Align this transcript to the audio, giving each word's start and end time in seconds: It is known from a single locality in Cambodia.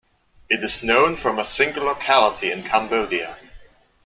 It 0.49 0.63
is 0.63 0.83
known 0.83 1.15
from 1.15 1.37
a 1.37 1.43
single 1.45 1.83
locality 1.83 2.49
in 2.51 2.63
Cambodia. 2.63 3.37